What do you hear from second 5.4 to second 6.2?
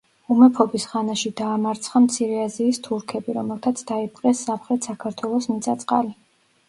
მიწა-წყალი.